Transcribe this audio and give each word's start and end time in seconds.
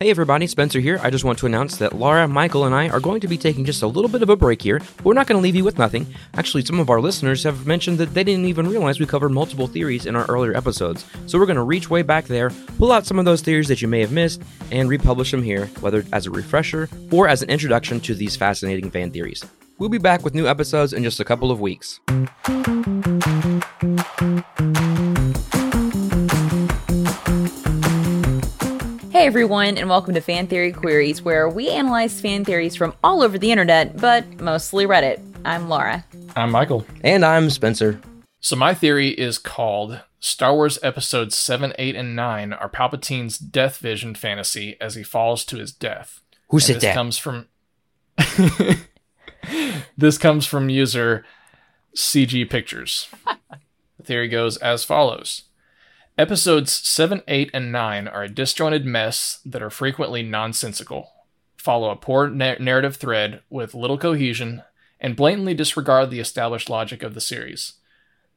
Hey 0.00 0.10
everybody, 0.10 0.48
Spencer 0.48 0.80
here. 0.80 0.98
I 1.04 1.10
just 1.10 1.22
want 1.22 1.38
to 1.38 1.46
announce 1.46 1.76
that 1.76 1.92
Laura, 1.96 2.26
Michael, 2.26 2.64
and 2.64 2.74
I 2.74 2.88
are 2.88 2.98
going 2.98 3.20
to 3.20 3.28
be 3.28 3.38
taking 3.38 3.64
just 3.64 3.84
a 3.84 3.86
little 3.86 4.10
bit 4.10 4.22
of 4.22 4.28
a 4.28 4.34
break 4.34 4.60
here, 4.60 4.80
but 4.80 5.04
we're 5.04 5.14
not 5.14 5.28
going 5.28 5.38
to 5.38 5.42
leave 5.42 5.54
you 5.54 5.62
with 5.62 5.78
nothing. 5.78 6.04
Actually, 6.34 6.64
some 6.64 6.80
of 6.80 6.90
our 6.90 7.00
listeners 7.00 7.44
have 7.44 7.64
mentioned 7.64 7.98
that 7.98 8.12
they 8.12 8.24
didn't 8.24 8.46
even 8.46 8.66
realize 8.66 8.98
we 8.98 9.06
covered 9.06 9.28
multiple 9.30 9.68
theories 9.68 10.06
in 10.06 10.16
our 10.16 10.24
earlier 10.24 10.52
episodes. 10.56 11.06
So 11.26 11.38
we're 11.38 11.46
going 11.46 11.56
to 11.58 11.62
reach 11.62 11.90
way 11.90 12.02
back 12.02 12.24
there, 12.24 12.50
pull 12.76 12.90
out 12.90 13.06
some 13.06 13.20
of 13.20 13.24
those 13.24 13.40
theories 13.40 13.68
that 13.68 13.82
you 13.82 13.86
may 13.86 14.00
have 14.00 14.10
missed, 14.10 14.42
and 14.72 14.88
republish 14.88 15.30
them 15.30 15.44
here, 15.44 15.66
whether 15.78 16.04
as 16.12 16.26
a 16.26 16.30
refresher 16.32 16.88
or 17.12 17.28
as 17.28 17.42
an 17.42 17.48
introduction 17.48 18.00
to 18.00 18.16
these 18.16 18.34
fascinating 18.34 18.90
fan 18.90 19.12
theories. 19.12 19.44
We'll 19.78 19.90
be 19.90 19.98
back 19.98 20.24
with 20.24 20.34
new 20.34 20.48
episodes 20.48 20.92
in 20.92 21.04
just 21.04 21.20
a 21.20 21.24
couple 21.24 21.52
of 21.52 21.60
weeks. 21.60 22.00
Hey 29.24 29.28
everyone, 29.28 29.78
and 29.78 29.88
welcome 29.88 30.12
to 30.12 30.20
Fan 30.20 30.48
Theory 30.48 30.70
Queries, 30.70 31.22
where 31.22 31.48
we 31.48 31.70
analyze 31.70 32.20
fan 32.20 32.44
theories 32.44 32.76
from 32.76 32.92
all 33.02 33.22
over 33.22 33.38
the 33.38 33.50
internet, 33.50 33.96
but 33.96 34.38
mostly 34.38 34.84
Reddit. 34.84 35.18
I'm 35.46 35.70
Laura. 35.70 36.04
I'm 36.36 36.50
Michael. 36.50 36.84
And 37.02 37.24
I'm 37.24 37.48
Spencer. 37.48 37.98
So, 38.40 38.54
my 38.54 38.74
theory 38.74 39.08
is 39.08 39.38
called 39.38 40.02
Star 40.20 40.52
Wars 40.52 40.78
Episodes 40.82 41.36
7, 41.38 41.72
8, 41.78 41.96
and 41.96 42.14
9 42.14 42.52
are 42.52 42.68
Palpatine's 42.68 43.38
death 43.38 43.78
vision 43.78 44.14
fantasy 44.14 44.76
as 44.78 44.94
he 44.94 45.02
falls 45.02 45.46
to 45.46 45.56
his 45.56 45.72
death. 45.72 46.20
Who 46.50 46.58
And 46.58 46.62
said 46.62 46.74
this 46.76 46.82
that? 46.82 46.94
comes 46.94 47.16
from 47.16 47.46
This 49.96 50.18
comes 50.18 50.44
from 50.44 50.68
user 50.68 51.24
CG 51.96 52.50
Pictures. 52.50 53.08
the 53.96 54.04
theory 54.04 54.28
goes 54.28 54.58
as 54.58 54.84
follows. 54.84 55.43
Episodes 56.16 56.72
7, 56.72 57.22
8, 57.26 57.50
and 57.52 57.72
9 57.72 58.06
are 58.06 58.22
a 58.22 58.28
disjointed 58.28 58.86
mess 58.86 59.40
that 59.44 59.62
are 59.62 59.70
frequently 59.70 60.22
nonsensical, 60.22 61.10
follow 61.56 61.90
a 61.90 61.96
poor 61.96 62.28
na- 62.28 62.54
narrative 62.60 62.94
thread 62.96 63.42
with 63.50 63.74
little 63.74 63.98
cohesion, 63.98 64.62
and 65.00 65.16
blatantly 65.16 65.54
disregard 65.54 66.10
the 66.10 66.20
established 66.20 66.70
logic 66.70 67.02
of 67.02 67.14
the 67.14 67.20
series. 67.20 67.74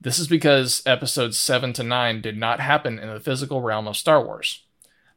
This 0.02 0.17
is 0.17 0.28
because 0.28 0.81
episodes 0.88 1.38
7 1.38 1.72
to 1.73 1.84
9 1.84 2.19
did 2.19 2.36
not 2.36 2.59
happen 2.59 2.97
in 2.97 3.09
the 3.09 3.19
physical 3.19 3.61
realm 3.61 3.88
of 3.88 3.95
Star 3.95 4.25
Wars. 4.25 4.64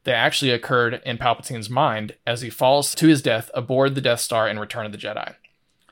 They 0.04 0.12
actually 0.12 0.50
occurred 0.50 1.00
in 1.04 1.16
Palpatine's 1.16 1.70
mind 1.70 2.16
as 2.26 2.42
he 2.42 2.50
falls 2.50 2.94
to 2.94 3.06
his 3.08 3.22
death 3.22 3.50
aboard 3.54 3.94
the 3.94 4.00
Death 4.02 4.20
Star 4.20 4.46
in 4.48 4.58
Return 4.58 4.84
of 4.84 4.92
the 4.92 4.98
Jedi. 4.98 5.34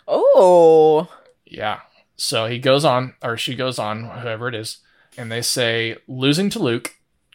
Oh, 0.06 1.08
Yeah. 1.47 1.80
So 2.16 2.47
he 2.47 2.58
goes 2.58 2.84
on, 2.84 3.14
or 3.22 3.36
she 3.36 3.55
goes 3.55 3.78
on, 3.78 4.05
whoever 4.05 4.48
it 4.48 4.55
is, 4.55 4.78
and 5.19 5.30
they 5.30 5.42
say 5.42 5.97
losing 6.06 6.48
to 6.50 6.58
Luke, 6.58 6.94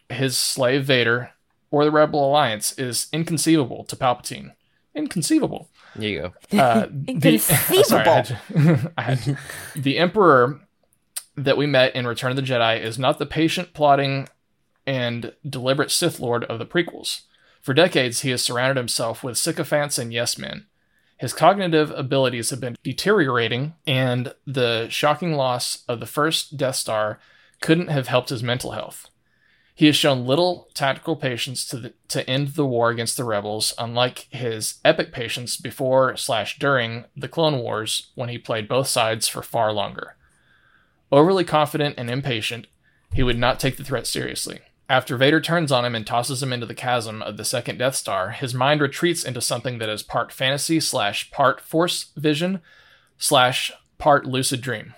his 0.09 0.37
slave 0.37 0.85
Vader, 0.85 1.31
or 1.69 1.85
the 1.85 1.91
Rebel 1.91 2.25
Alliance 2.27 2.71
is 2.79 3.07
inconceivable 3.13 3.83
to 3.85 3.95
Palpatine. 3.95 4.53
Inconceivable. 4.95 5.69
There 5.95 6.09
you 6.09 6.33
go. 6.51 6.57
Uh, 6.59 6.87
the, 6.91 7.37
sorry, 7.83 8.07
I 8.07 8.13
had 8.13 8.25
to- 8.25 8.91
I 8.97 9.01
had- 9.01 9.37
the 9.75 9.97
Emperor 9.97 10.61
that 11.35 11.57
we 11.57 11.65
met 11.65 11.95
in 11.95 12.05
Return 12.07 12.29
of 12.31 12.35
the 12.35 12.41
Jedi 12.43 12.79
is 12.79 12.99
not 12.99 13.17
the 13.19 13.25
patient, 13.25 13.73
plotting, 13.73 14.27
and 14.85 15.33
deliberate 15.47 15.91
Sith 15.91 16.19
Lord 16.19 16.43
of 16.45 16.59
the 16.59 16.65
prequels. 16.65 17.21
For 17.61 17.73
decades, 17.73 18.21
he 18.21 18.29
has 18.29 18.41
surrounded 18.43 18.77
himself 18.79 19.23
with 19.23 19.37
sycophants 19.37 19.97
and 19.97 20.13
yes 20.13 20.37
men. 20.37 20.67
His 21.17 21.33
cognitive 21.33 21.89
abilities 21.91 22.49
have 22.49 22.59
been 22.59 22.75
deteriorating, 22.83 23.73
and 23.87 24.35
the 24.45 24.89
shocking 24.89 25.33
loss 25.33 25.83
of 25.87 25.99
the 25.99 26.05
first 26.05 26.57
Death 26.57 26.75
Star 26.75 27.19
couldn't 27.63 27.87
have 27.87 28.07
helped 28.07 28.27
his 28.27 28.43
mental 28.43 28.71
health. 28.71 29.09
He 29.73 29.85
has 29.85 29.95
shown 29.95 30.27
little 30.27 30.67
tactical 30.73 31.15
patience 31.15 31.65
to 31.67 31.77
the, 31.77 31.93
to 32.09 32.29
end 32.29 32.49
the 32.49 32.65
war 32.65 32.89
against 32.89 33.15
the 33.15 33.23
rebels, 33.23 33.73
unlike 33.79 34.27
his 34.29 34.81
epic 34.83 35.13
patience 35.13 35.55
before 35.55 36.17
slash 36.17 36.59
during 36.59 37.05
the 37.15 37.29
Clone 37.29 37.59
Wars 37.59 38.11
when 38.15 38.27
he 38.27 38.37
played 38.37 38.67
both 38.67 38.89
sides 38.89 39.29
for 39.29 39.41
far 39.41 39.71
longer. 39.71 40.17
Overly 41.09 41.45
confident 41.45 41.95
and 41.97 42.09
impatient, 42.09 42.67
he 43.13 43.23
would 43.23 43.39
not 43.39 43.61
take 43.61 43.77
the 43.77 43.83
threat 43.85 44.07
seriously. 44.07 44.59
After 44.89 45.15
Vader 45.15 45.39
turns 45.39 45.71
on 45.71 45.85
him 45.85 45.95
and 45.95 46.05
tosses 46.05 46.43
him 46.43 46.51
into 46.51 46.65
the 46.65 46.75
chasm 46.75 47.21
of 47.23 47.37
the 47.37 47.45
second 47.45 47.77
Death 47.77 47.95
Star, 47.95 48.31
his 48.31 48.53
mind 48.53 48.81
retreats 48.81 49.23
into 49.23 49.39
something 49.39 49.77
that 49.77 49.87
is 49.87 50.03
part 50.03 50.33
fantasy 50.33 50.81
slash 50.81 51.31
part 51.31 51.61
force 51.61 52.11
vision 52.17 52.59
slash 53.17 53.71
part 53.97 54.25
lucid 54.25 54.59
dream. 54.59 54.95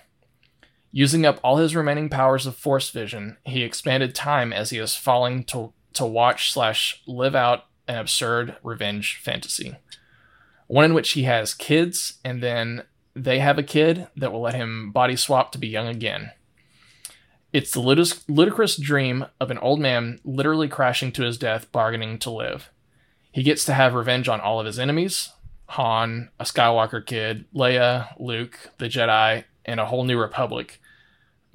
Using 0.96 1.26
up 1.26 1.38
all 1.44 1.58
his 1.58 1.76
remaining 1.76 2.08
powers 2.08 2.46
of 2.46 2.56
force 2.56 2.88
vision, 2.88 3.36
he 3.44 3.62
expanded 3.62 4.14
time 4.14 4.50
as 4.50 4.70
he 4.70 4.78
is 4.78 4.96
falling 4.96 5.44
to, 5.44 5.74
to 5.92 6.06
watch 6.06 6.50
slash 6.50 7.02
live 7.06 7.34
out 7.34 7.66
an 7.86 7.98
absurd 7.98 8.56
revenge 8.62 9.20
fantasy. 9.22 9.76
One 10.68 10.86
in 10.86 10.94
which 10.94 11.10
he 11.10 11.24
has 11.24 11.52
kids, 11.52 12.14
and 12.24 12.42
then 12.42 12.84
they 13.14 13.40
have 13.40 13.58
a 13.58 13.62
kid 13.62 14.08
that 14.16 14.32
will 14.32 14.40
let 14.40 14.54
him 14.54 14.90
body 14.90 15.16
swap 15.16 15.52
to 15.52 15.58
be 15.58 15.68
young 15.68 15.86
again. 15.86 16.30
It's 17.52 17.72
the 17.72 17.80
ludicrous 17.80 18.78
dream 18.78 19.26
of 19.38 19.50
an 19.50 19.58
old 19.58 19.80
man 19.80 20.18
literally 20.24 20.66
crashing 20.66 21.12
to 21.12 21.24
his 21.24 21.36
death, 21.36 21.70
bargaining 21.72 22.18
to 22.20 22.30
live. 22.30 22.70
He 23.30 23.42
gets 23.42 23.66
to 23.66 23.74
have 23.74 23.92
revenge 23.92 24.30
on 24.30 24.40
all 24.40 24.60
of 24.60 24.66
his 24.66 24.78
enemies 24.78 25.28
Han, 25.68 26.30
a 26.40 26.44
Skywalker 26.44 27.04
kid, 27.04 27.44
Leia, 27.54 28.14
Luke, 28.18 28.70
the 28.78 28.86
Jedi, 28.86 29.44
and 29.66 29.78
a 29.78 29.84
whole 29.84 30.04
new 30.04 30.18
republic. 30.18 30.80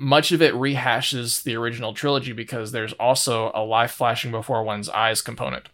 Much 0.02 0.32
of 0.32 0.42
it 0.42 0.56
rehashes 0.56 1.44
the 1.44 1.56
original 1.56 1.94
trilogy 1.94 2.32
because 2.32 2.72
there's 2.72 2.94
also 2.94 3.52
a 3.54 3.64
life 3.64 3.92
flashing 3.92 4.32
before 4.32 4.64
one's 4.64 4.90
eyes 4.90 5.22
component. 5.22 5.70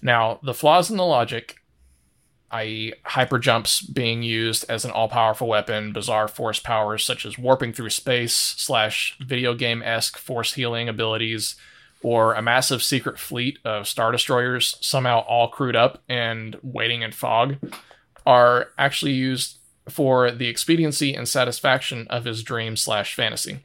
Now, 0.00 0.40
the 0.42 0.54
flaws 0.54 0.90
in 0.90 0.96
the 0.96 1.04
logic, 1.04 1.56
i.e., 2.50 2.94
hyper 3.04 3.38
jumps 3.38 3.82
being 3.82 4.22
used 4.22 4.64
as 4.70 4.86
an 4.86 4.92
all 4.92 5.10
powerful 5.10 5.46
weapon, 5.46 5.92
bizarre 5.92 6.26
force 6.26 6.58
powers 6.58 7.04
such 7.04 7.26
as 7.26 7.36
warping 7.36 7.74
through 7.74 7.90
space, 7.90 8.32
slash 8.32 9.14
video 9.20 9.54
game 9.54 9.82
esque 9.82 10.16
force 10.16 10.54
healing 10.54 10.88
abilities, 10.88 11.56
or 12.02 12.32
a 12.32 12.40
massive 12.40 12.82
secret 12.82 13.18
fleet 13.18 13.58
of 13.62 13.86
Star 13.86 14.10
Destroyers, 14.10 14.78
somehow 14.80 15.18
all 15.28 15.48
crewed 15.48 15.76
up 15.76 16.02
and 16.08 16.56
waiting 16.62 17.02
in 17.02 17.12
fog, 17.12 17.56
are 18.24 18.68
actually 18.78 19.12
used 19.12 19.58
for 19.88 20.30
the 20.30 20.48
expediency 20.48 21.14
and 21.14 21.28
satisfaction 21.28 22.06
of 22.10 22.24
his 22.24 22.42
dream 22.42 22.76
slash 22.76 23.14
fantasy. 23.14 23.60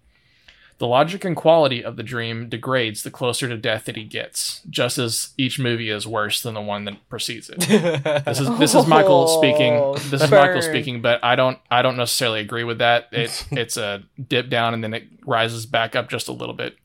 The 0.77 0.87
logic 0.87 1.23
and 1.23 1.37
quality 1.37 1.81
of 1.81 1.95
the 1.95 2.03
dream 2.03 2.49
degrades 2.49 3.03
the 3.03 3.09
closer 3.11 3.47
to 3.47 3.55
death 3.55 3.85
that 3.85 3.95
he 3.95 4.03
gets, 4.03 4.61
just 4.69 4.97
as 4.97 5.29
each 5.37 5.57
movie 5.57 5.89
is 5.89 6.05
worse 6.05 6.41
than 6.41 6.53
the 6.53 6.61
one 6.61 6.83
that 6.83 7.07
precedes 7.07 7.49
it. 7.49 7.59
This 8.25 8.41
is 8.41 8.59
this 8.59 8.75
is 8.75 8.85
Michael 8.85 9.29
speaking. 9.29 9.73
Oh, 9.75 9.95
This 9.95 10.21
is 10.21 10.29
Michael 10.29 10.61
speaking, 10.61 11.01
but 11.01 11.23
I 11.23 11.37
don't 11.37 11.59
I 11.71 11.81
don't 11.81 11.95
necessarily 11.95 12.41
agree 12.41 12.65
with 12.65 12.79
that. 12.79 13.07
It 13.13 13.45
it's 13.51 13.77
a 13.77 14.03
dip 14.27 14.49
down 14.49 14.73
and 14.73 14.83
then 14.83 14.93
it 14.93 15.03
rises 15.25 15.65
back 15.65 15.95
up 15.95 16.09
just 16.09 16.27
a 16.27 16.33
little 16.33 16.55
bit. 16.55 16.75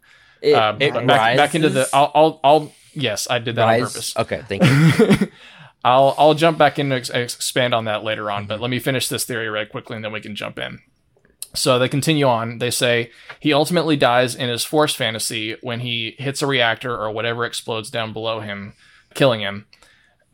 it, 0.40 0.54
Uh, 0.54 0.76
it 0.78 0.92
back, 1.08 1.36
back 1.36 1.54
into 1.56 1.68
the? 1.70 1.88
I'll, 1.92 2.12
I'll 2.14 2.40
I'll 2.44 2.72
yes 2.94 3.26
I 3.28 3.40
did 3.40 3.56
that 3.56 3.66
on 3.68 3.80
purpose. 3.80 4.16
Okay, 4.16 4.42
thank 4.48 4.62
you. 4.64 5.28
I'll 5.84 6.14
I'll 6.18 6.34
jump 6.34 6.58
back 6.58 6.78
in 6.78 6.92
and 6.92 6.94
ex- 6.94 7.10
expand 7.10 7.74
on 7.74 7.84
that 7.86 8.04
later 8.04 8.30
on, 8.30 8.46
but 8.46 8.54
mm-hmm. 8.54 8.62
let 8.62 8.70
me 8.70 8.78
finish 8.78 9.08
this 9.08 9.24
theory 9.24 9.48
really 9.48 9.66
quickly 9.66 9.96
and 9.96 10.04
then 10.04 10.12
we 10.12 10.20
can 10.20 10.34
jump 10.34 10.58
in. 10.58 10.80
So 11.54 11.78
they 11.78 11.88
continue 11.88 12.26
on. 12.26 12.58
They 12.58 12.70
say 12.70 13.10
he 13.40 13.52
ultimately 13.52 13.96
dies 13.96 14.34
in 14.34 14.48
his 14.48 14.64
force 14.64 14.94
fantasy 14.94 15.56
when 15.62 15.80
he 15.80 16.14
hits 16.18 16.42
a 16.42 16.46
reactor 16.46 16.96
or 16.96 17.10
whatever 17.10 17.44
explodes 17.44 17.90
down 17.90 18.12
below 18.12 18.40
him, 18.40 18.74
killing 19.14 19.40
him. 19.40 19.66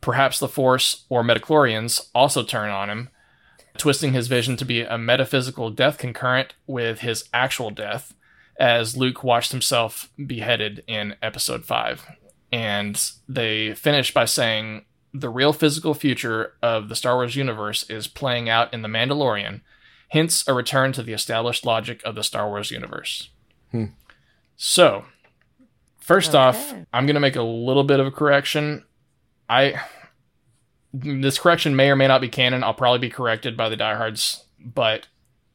Perhaps 0.03 0.39
the 0.39 0.49
force 0.49 1.07
or 1.09 1.25
midi-chlorians 1.25 2.11
also 2.15 2.43
turn 2.43 2.69
on 2.71 2.91
him, 2.91 3.09
twisting 3.79 4.13
his 4.13 4.29
vision 4.29 4.57
to 4.57 4.65
be 4.65 4.83
a 4.83 4.99
metaphysical 4.99 5.71
death 5.71 5.97
concurrent 5.97 6.55
with 6.67 7.01
his 7.01 7.25
actual 7.33 7.71
death, 7.71 8.15
as 8.61 8.97
Luke 8.97 9.25
watched 9.25 9.53
himself 9.53 10.11
beheaded 10.27 10.85
in 10.87 11.17
episode 11.23 11.65
5. 11.65 12.05
And 12.53 13.03
they 13.27 13.75
finish 13.75 14.13
by 14.13 14.27
saying 14.27 14.85
the 15.21 15.31
real 15.31 15.53
physical 15.53 15.95
future 15.95 16.55
of 16.63 16.89
the 16.89 16.97
Star 16.97 17.17
Wars 17.17 17.37
universe 17.37 17.89
is 17.89 18.07
playing 18.07 18.49
out 18.49 18.73
in 18.73 18.83
The 18.83 18.89
Mandalorian, 18.89 19.61
hence 20.09 20.47
a 20.47 20.55
return 20.55 20.93
to 20.93 21.03
the 21.03 21.13
established 21.13 21.65
logic 21.65 22.03
of 22.05 22.15
the 22.15 22.25
Star 22.25 22.49
Wars 22.49 22.71
universe. 22.71 23.31
Hmm. 23.71 23.87
So, 24.57 25.05
first 25.99 26.35
off, 26.35 26.75
I'm 26.93 27.07
going 27.07 27.15
to 27.15 27.21
make 27.21 27.37
a 27.37 27.43
little 27.43 27.85
bit 27.85 28.01
of 28.01 28.07
a 28.07 28.11
correction. 28.11 28.85
I 29.49 29.81
this 30.93 31.39
correction 31.39 31.77
may 31.77 31.91
or 31.91 31.97
may 31.97 32.07
not 32.07 32.23
be 32.23 32.29
canon. 32.29 32.65
I'll 32.65 32.75
probably 32.75 33.01
be 33.01 33.11
corrected 33.11 33.57
by 33.57 33.69
the 33.69 33.77
diehards, 33.77 34.45
but 34.59 35.09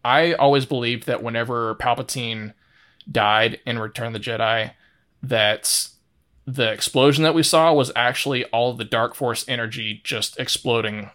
I 0.06 0.34
always 0.34 0.66
believed 0.66 1.08
that 1.08 1.24
whenever 1.24 1.74
Palpatine 1.76 2.54
died 3.10 3.60
in 3.66 3.80
Return 3.80 4.08
of 4.08 4.14
the 4.14 4.20
Jedi, 4.20 4.74
that 5.24 5.88
the 6.54 6.72
explosion 6.72 7.24
that 7.24 7.34
we 7.36 7.44
saw 7.44 7.72
was 7.74 7.92
actually 7.96 8.46
all 8.46 8.74
the 8.74 8.84
Dark 8.84 9.16
Force 9.16 9.46
energy 9.48 10.02
just 10.04 10.40
exploding 10.40 11.10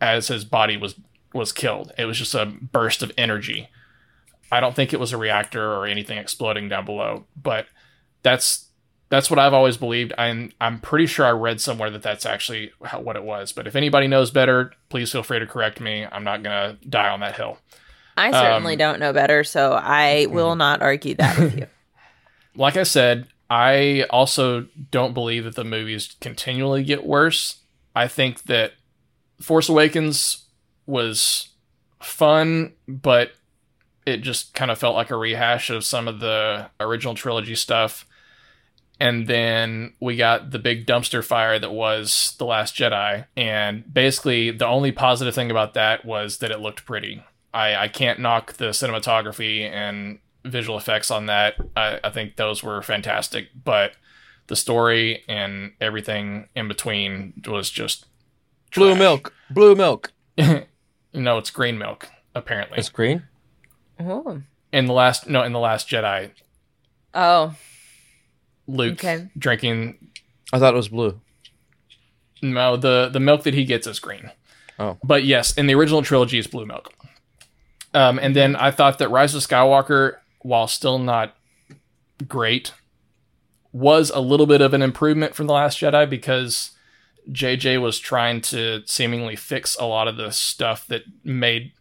as 0.00 0.28
his 0.28 0.44
body 0.44 0.76
was 0.76 0.94
was 1.32 1.52
killed. 1.52 1.92
It 1.98 2.04
was 2.06 2.18
just 2.18 2.34
a 2.34 2.46
burst 2.46 3.02
of 3.02 3.12
energy. 3.18 3.68
I 4.52 4.60
don't 4.60 4.76
think 4.76 4.92
it 4.92 5.00
was 5.00 5.12
a 5.12 5.16
reactor 5.18 5.72
or 5.72 5.84
anything 5.86 6.16
exploding 6.18 6.68
down 6.68 6.84
below, 6.84 7.26
but 7.40 7.66
that's 8.22 8.68
that's 9.10 9.28
what 9.28 9.38
I've 9.38 9.52
always 9.54 9.76
believed. 9.76 10.12
I'm 10.16 10.52
I'm 10.60 10.80
pretty 10.80 11.06
sure 11.06 11.26
I 11.26 11.30
read 11.30 11.60
somewhere 11.60 11.90
that 11.90 12.02
that's 12.02 12.24
actually 12.24 12.70
how, 12.84 13.00
what 13.00 13.16
it 13.16 13.24
was. 13.24 13.52
But 13.52 13.66
if 13.66 13.74
anybody 13.76 14.06
knows 14.06 14.30
better, 14.30 14.72
please 14.88 15.10
feel 15.12 15.22
free 15.22 15.40
to 15.40 15.46
correct 15.46 15.80
me. 15.80 16.06
I'm 16.10 16.24
not 16.24 16.42
gonna 16.42 16.78
die 16.88 17.08
on 17.08 17.20
that 17.20 17.36
hill. 17.36 17.58
I 18.16 18.30
certainly 18.30 18.74
Um, 18.74 18.78
don't 18.78 19.00
know 19.00 19.12
better, 19.12 19.42
so 19.42 19.72
I 19.72 20.26
will 20.30 20.54
not 20.54 20.80
argue 20.82 21.16
that 21.16 21.38
with 21.38 21.58
you. 21.58 21.66
Like 22.56 22.76
I 22.76 22.84
said, 22.84 23.26
I 23.54 24.04
also 24.10 24.66
don't 24.90 25.14
believe 25.14 25.44
that 25.44 25.54
the 25.54 25.62
movies 25.62 26.16
continually 26.20 26.82
get 26.82 27.06
worse. 27.06 27.60
I 27.94 28.08
think 28.08 28.42
that 28.46 28.72
Force 29.40 29.68
Awakens 29.68 30.46
was 30.86 31.50
fun, 32.02 32.72
but 32.88 33.30
it 34.04 34.22
just 34.22 34.54
kind 34.54 34.72
of 34.72 34.78
felt 34.78 34.96
like 34.96 35.12
a 35.12 35.16
rehash 35.16 35.70
of 35.70 35.84
some 35.84 36.08
of 36.08 36.18
the 36.18 36.68
original 36.80 37.14
trilogy 37.14 37.54
stuff. 37.54 38.04
And 38.98 39.28
then 39.28 39.92
we 40.00 40.16
got 40.16 40.50
the 40.50 40.58
big 40.58 40.84
dumpster 40.84 41.24
fire 41.24 41.56
that 41.60 41.72
was 41.72 42.34
The 42.38 42.46
Last 42.46 42.74
Jedi. 42.74 43.26
And 43.36 43.84
basically, 43.94 44.50
the 44.50 44.66
only 44.66 44.90
positive 44.90 45.32
thing 45.32 45.52
about 45.52 45.74
that 45.74 46.04
was 46.04 46.38
that 46.38 46.50
it 46.50 46.58
looked 46.58 46.84
pretty. 46.84 47.22
I, 47.52 47.76
I 47.76 47.86
can't 47.86 48.18
knock 48.18 48.54
the 48.54 48.70
cinematography 48.70 49.70
and 49.70 50.18
visual 50.44 50.76
effects 50.78 51.10
on 51.10 51.26
that. 51.26 51.54
I, 51.76 52.00
I 52.04 52.10
think 52.10 52.36
those 52.36 52.62
were 52.62 52.80
fantastic. 52.82 53.48
But 53.64 53.92
the 54.46 54.56
story 54.56 55.24
and 55.28 55.72
everything 55.80 56.48
in 56.54 56.68
between 56.68 57.32
was 57.46 57.70
just 57.70 58.06
Blue 58.74 58.90
trash. 58.90 58.98
milk. 58.98 59.32
Blue 59.50 59.74
milk. 59.74 60.12
no, 60.38 61.38
it's 61.38 61.50
green 61.50 61.78
milk, 61.78 62.08
apparently. 62.34 62.78
It's 62.78 62.88
green. 62.88 63.22
Oh. 64.00 64.42
in 64.72 64.86
the 64.86 64.92
last 64.92 65.28
no, 65.28 65.42
in 65.44 65.52
the 65.52 65.60
last 65.60 65.88
Jedi, 65.88 66.30
Oh, 67.14 67.54
Luke 68.66 68.94
Okay. 68.94 69.28
drinking 69.38 70.08
I 70.52 70.58
thought 70.58 70.74
it 70.74 70.76
was 70.76 70.88
blue. 70.88 71.20
no, 72.42 72.76
the 72.76 73.08
the 73.12 73.20
milk 73.20 73.44
that 73.44 73.54
he 73.54 73.64
gets 73.64 73.86
is 73.86 73.98
green. 74.00 74.30
Oh. 74.78 74.98
But 75.04 75.22
yes, 75.24 75.56
in 75.56 75.66
the 75.68 75.74
original 75.74 76.02
trilogy 76.02 76.38
it's 76.38 76.48
blue 76.48 76.66
milk. 76.66 76.92
Um, 77.94 78.18
and 78.18 78.34
then 78.34 78.56
I 78.56 78.72
thought 78.72 78.98
that 78.98 79.08
Rise 79.10 79.34
of 79.36 79.42
Skywalker, 79.42 80.16
while 80.44 80.68
still 80.68 80.98
not 80.98 81.34
great, 82.28 82.72
was 83.72 84.10
a 84.10 84.20
little 84.20 84.46
bit 84.46 84.60
of 84.60 84.74
an 84.74 84.82
improvement 84.82 85.34
from 85.34 85.46
The 85.46 85.54
Last 85.54 85.80
Jedi 85.80 86.08
because 86.08 86.72
JJ 87.30 87.80
was 87.80 87.98
trying 87.98 88.42
to 88.42 88.82
seemingly 88.84 89.36
fix 89.36 89.74
a 89.76 89.86
lot 89.86 90.06
of 90.06 90.16
the 90.16 90.30
stuff 90.30 90.86
that 90.88 91.02
made 91.24 91.72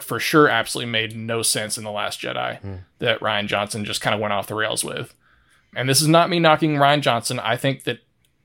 for 0.00 0.20
sure 0.20 0.48
absolutely 0.48 0.92
made 0.92 1.16
no 1.16 1.42
sense 1.42 1.76
in 1.76 1.82
The 1.82 1.90
Last 1.90 2.20
Jedi 2.20 2.60
hmm. 2.60 2.74
that 3.00 3.18
Rian 3.18 3.48
Johnson 3.48 3.84
just 3.84 4.00
kind 4.00 4.14
of 4.14 4.20
went 4.20 4.32
off 4.32 4.46
the 4.46 4.54
rails 4.54 4.84
with. 4.84 5.12
And 5.74 5.88
this 5.88 6.00
is 6.00 6.08
not 6.08 6.30
me 6.30 6.38
knocking 6.38 6.76
Rian 6.76 7.00
Johnson. 7.00 7.40
I 7.40 7.56
think 7.56 7.82
that 7.82 7.98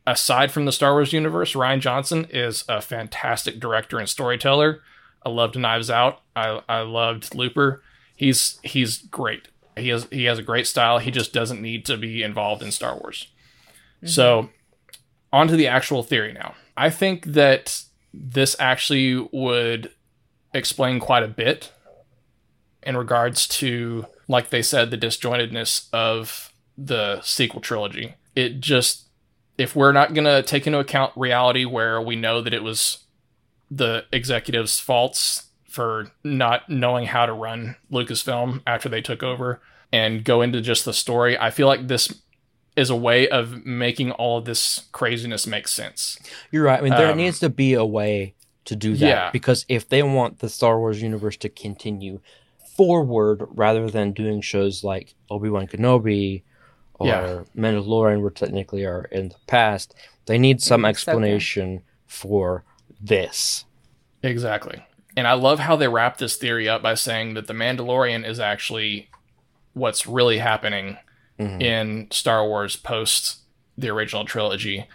aside 0.07 0.51
from 0.51 0.65
the 0.65 0.71
Star 0.71 0.93
Wars 0.93 1.13
universe, 1.13 1.53
Rian 1.53 1.79
Johnson 1.79 2.25
is 2.31 2.65
a 2.67 2.81
fantastic 2.81 3.59
director 3.59 3.99
and 3.99 4.09
storyteller. 4.09 4.81
I 5.23 5.29
loved 5.29 5.57
Knives 5.57 5.91
Out. 5.91 6.21
I 6.35 6.61
I 6.67 6.81
loved 6.81 7.35
Looper. 7.35 7.83
He's 8.23 8.57
he's 8.63 8.99
great. 8.99 9.49
He 9.75 9.89
has 9.89 10.07
he 10.09 10.23
has 10.25 10.39
a 10.39 10.43
great 10.43 10.65
style. 10.65 10.99
He 10.99 11.11
just 11.11 11.33
doesn't 11.33 11.61
need 11.61 11.85
to 11.87 11.97
be 11.97 12.23
involved 12.23 12.63
in 12.63 12.71
Star 12.71 12.95
Wars. 12.95 13.27
Mm-hmm. 13.97 14.07
So, 14.07 14.49
on 15.33 15.49
to 15.49 15.57
the 15.57 15.67
actual 15.67 16.03
theory 16.03 16.31
now. 16.31 16.55
I 16.77 16.89
think 16.89 17.25
that 17.25 17.83
this 18.13 18.55
actually 18.59 19.27
would 19.33 19.91
explain 20.53 21.01
quite 21.01 21.23
a 21.23 21.27
bit 21.27 21.73
in 22.81 22.95
regards 22.95 23.45
to, 23.59 24.05
like 24.29 24.51
they 24.51 24.61
said, 24.61 24.89
the 24.89 24.97
disjointedness 24.97 25.89
of 25.91 26.53
the 26.77 27.21
sequel 27.23 27.59
trilogy. 27.59 28.15
It 28.37 28.61
just, 28.61 29.09
if 29.57 29.75
we're 29.75 29.91
not 29.91 30.13
going 30.13 30.25
to 30.25 30.43
take 30.43 30.65
into 30.65 30.79
account 30.79 31.11
reality 31.17 31.65
where 31.65 32.01
we 32.01 32.15
know 32.15 32.41
that 32.41 32.53
it 32.53 32.63
was 32.63 32.99
the 33.69 34.05
executives' 34.13 34.79
faults 34.79 35.49
for 35.73 36.11
not 36.23 36.69
knowing 36.69 37.07
how 37.07 37.25
to 37.25 37.33
run 37.33 37.75
Lucasfilm 37.91 38.61
after 38.67 38.87
they 38.89 39.01
took 39.01 39.23
over 39.23 39.59
and 39.91 40.23
go 40.23 40.43
into 40.43 40.61
just 40.61 40.85
the 40.85 40.93
story, 40.93 41.35
I 41.35 41.49
feel 41.49 41.65
like 41.67 41.87
this 41.87 42.21
is 42.75 42.91
a 42.91 42.95
way 42.95 43.27
of 43.27 43.65
making 43.65 44.11
all 44.11 44.37
of 44.37 44.45
this 44.45 44.85
craziness 44.91 45.47
make 45.47 45.67
sense. 45.67 46.19
You're 46.51 46.63
right. 46.65 46.77
I 46.79 46.83
mean, 46.83 46.91
there 46.93 47.09
Um, 47.11 47.17
needs 47.17 47.39
to 47.39 47.49
be 47.49 47.73
a 47.73 47.85
way 47.85 48.35
to 48.65 48.75
do 48.75 48.93
that 48.97 49.07
Yeah. 49.07 49.29
because 49.31 49.65
if 49.67 49.89
they 49.89 50.03
want 50.03 50.39
the 50.39 50.49
Star 50.49 50.77
Wars 50.77 51.01
universe 51.01 51.37
to 51.37 51.49
continue 51.49 52.19
forward 52.77 53.43
rather 53.49 53.89
than 53.89 54.11
doing 54.11 54.41
shows 54.41 54.83
like 54.83 55.15
Obi 55.31 55.49
Wan 55.49 55.65
Kenobi 55.67 56.43
or 56.95 57.07
Yeah. 57.07 57.39
Mandalorian, 57.57 58.21
where 58.21 58.29
technically 58.31 58.85
are 58.85 59.05
in 59.11 59.29
the 59.29 59.35
past, 59.47 59.95
they 60.27 60.37
need 60.37 60.61
some 60.61 60.81
Ahsoka. 60.83 60.89
explanation 60.89 61.81
for 62.05 62.63
this. 63.01 63.65
Exactly. 64.21 64.83
And 65.15 65.27
I 65.27 65.33
love 65.33 65.59
how 65.59 65.75
they 65.75 65.87
wrap 65.87 66.17
this 66.17 66.35
theory 66.37 66.67
up 66.67 66.81
by 66.81 66.95
saying 66.95 67.35
that 67.35 67.47
the 67.47 67.53
Mandalorian 67.53 68.25
is 68.27 68.39
actually 68.39 69.09
what's 69.73 70.07
really 70.07 70.39
happening 70.39 70.97
Mhm. 71.39 71.61
in 71.61 72.07
Star 72.11 72.45
Wars 72.47 72.75
post 72.75 73.37
the 73.77 73.89
original 73.89 74.25
trilogy. 74.25 74.87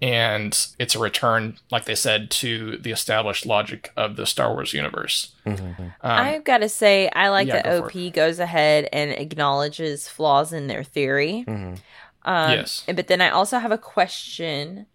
And 0.00 0.58
it's 0.80 0.96
a 0.96 0.98
return, 0.98 1.58
like 1.70 1.84
they 1.84 1.94
said, 1.94 2.28
to 2.32 2.76
the 2.78 2.90
established 2.90 3.46
logic 3.46 3.92
of 3.96 4.16
the 4.16 4.26
Star 4.26 4.52
Wars 4.52 4.72
universe. 4.72 5.30
Mhm. 5.46 5.78
Um, 5.78 5.92
I've 6.02 6.42
got 6.44 6.58
to 6.58 6.68
say, 6.68 7.08
I 7.14 7.28
like 7.28 7.46
yeah, 7.46 7.62
that 7.62 7.64
go 7.64 7.84
OP 7.84 8.10
goes 8.10 8.40
ahead 8.40 8.88
and 8.92 9.12
acknowledges 9.12 10.08
flaws 10.08 10.52
in 10.52 10.66
their 10.66 10.82
theory. 10.82 11.44
Mhm. 11.46 11.78
Um, 12.24 12.50
Yes. 12.52 12.82
But 12.92 13.06
then 13.06 13.20
I 13.20 13.30
also 13.30 13.58
have 13.60 13.70
a 13.70 13.78
question 13.78 14.86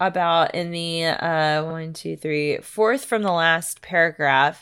about 0.00 0.54
in 0.54 0.70
the 0.70 1.04
uh, 1.06 1.64
one, 1.64 1.92
two, 1.92 2.16
three, 2.16 2.58
fourth 2.58 3.04
from 3.04 3.22
the 3.22 3.32
last 3.32 3.82
paragraph. 3.82 4.60